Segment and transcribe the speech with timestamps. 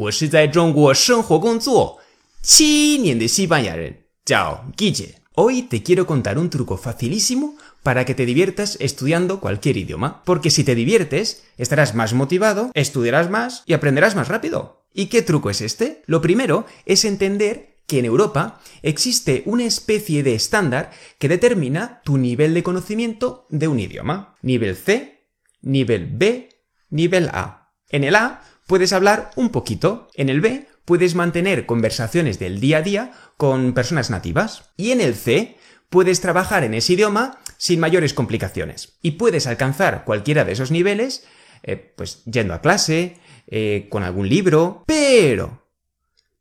[0.00, 2.00] 我是在中国生活工作
[2.40, 5.16] 七年的西班牙人，叫 Guille.
[5.34, 10.22] Hoy te quiero contar un truco facilísimo para que te diviertas estudiando cualquier idioma.
[10.24, 14.86] Porque si te diviertes, estarás más motivado, estudiarás más y aprenderás más rápido.
[14.94, 16.02] ¿Y qué truco es este?
[16.06, 22.16] Lo primero es entender que en Europa existe una especie de estándar que determina tu
[22.16, 24.34] nivel de conocimiento de un idioma.
[24.40, 25.26] Nivel C,
[25.60, 26.48] nivel B,
[26.88, 27.74] nivel A.
[27.90, 32.78] En el A puedes hablar un poquito, en el B puedes mantener conversaciones del día
[32.78, 34.70] a día con personas nativas.
[34.76, 35.56] Y en el C
[35.88, 38.96] puedes trabajar en ese idioma sin mayores complicaciones.
[39.02, 41.24] Y puedes alcanzar cualquiera de esos niveles,
[41.64, 43.16] eh, pues yendo a clase,
[43.48, 44.84] eh, con algún libro.
[44.86, 45.66] Pero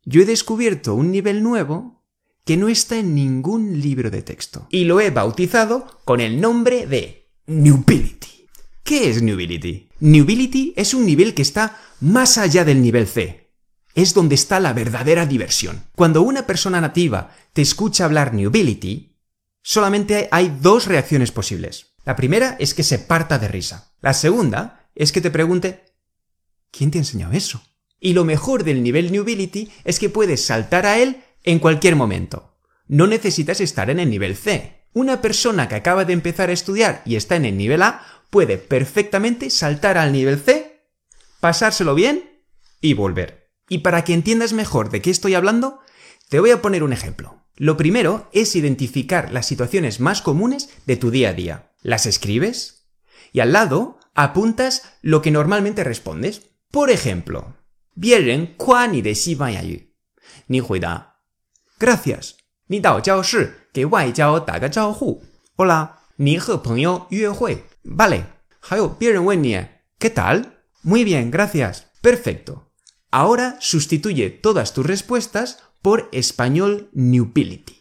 [0.05, 2.03] yo he descubierto un nivel nuevo
[2.45, 4.67] que no está en ningún libro de texto.
[4.69, 8.38] Y lo he bautizado con el nombre de Newbility.
[8.89, 9.87] ¿Qué es Newbility?
[9.99, 13.51] Newbility es un nivel que está más allá del nivel C
[13.93, 15.83] es donde está la verdadera diversión.
[15.95, 19.15] Cuando una persona nativa te escucha hablar Newbility,
[19.61, 21.93] solamente hay dos reacciones posibles.
[22.03, 23.93] La primera es que se parta de risa.
[24.01, 25.85] La segunda es que te pregunte,
[26.71, 27.61] ¿quién te ha enseñado eso?
[27.99, 32.57] Y lo mejor del nivel Newbility es que puedes saltar a él en cualquier momento.
[32.87, 34.79] No necesitas estar en el nivel C.
[34.93, 38.57] Una persona que acaba de empezar a estudiar y está en el nivel A puede
[38.57, 40.85] perfectamente saltar al nivel C,
[41.39, 42.43] pasárselo bien
[42.81, 43.51] y volver.
[43.67, 45.79] Y para que entiendas mejor de qué estoy hablando,
[46.29, 47.45] te voy a poner un ejemplo.
[47.55, 51.71] Lo primero es identificar las situaciones más comunes de tu día a día.
[51.81, 52.89] Las escribes
[53.33, 56.41] y al lado apuntas lo que normalmente respondes.
[56.71, 57.55] Por ejemplo,
[57.95, 58.11] ni
[59.01, 59.87] de
[60.47, 60.61] Ni
[61.79, 62.37] Gracias.
[62.67, 63.01] Ni dao
[63.73, 64.69] que wai jiao da ge
[65.55, 65.95] Hola.
[66.17, 68.25] Ni he Vale.
[69.97, 70.59] ¿qué tal?
[70.83, 71.91] Muy bien, gracias.
[72.01, 72.71] Perfecto.
[73.11, 77.79] Ahora sustituye todas tus respuestas por español Newbility.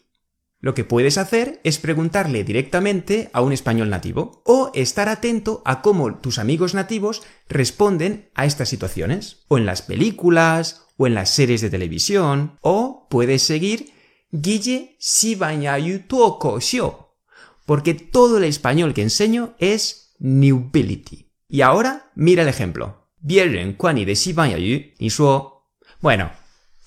[0.60, 5.82] Lo que puedes hacer es preguntarle directamente a un español nativo o estar atento a
[5.82, 11.30] cómo tus amigos nativos responden a estas situaciones, o en las películas, o en las
[11.30, 13.92] series de televisión, o puedes seguir
[14.32, 16.58] Guille Sibanyayu Tuoko
[17.68, 21.30] porque todo el español que enseño es newbility.
[21.50, 23.10] Y ahora mira el ejemplo.
[26.00, 26.30] Bueno,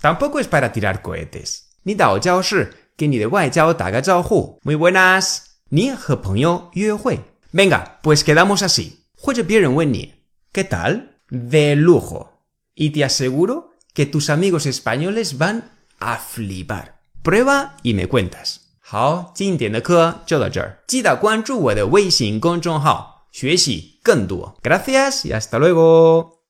[0.02, 1.78] tampoco es para tirar cohetes.
[1.84, 2.56] Ni dao jiao shi,
[2.97, 4.58] que ni de jiao.
[4.64, 5.62] Muy buenas.
[5.70, 6.72] Ni he peng
[7.03, 7.20] hui.
[7.52, 9.06] Venga, pues quedamos así.
[9.22, 10.25] Huye bien wen ni.
[10.52, 11.22] ¿Qué tal?
[11.30, 12.44] De lujo.
[12.74, 17.02] Y te aseguro que tus amigos españoles van a flipar.
[17.22, 18.71] Prueba y me cuentas.
[18.91, 23.29] 好，今天的课就到这儿，记得关注我的微信公众号。
[23.31, 24.57] 学习更多。
[24.62, 26.41] Gracias y hasta luego.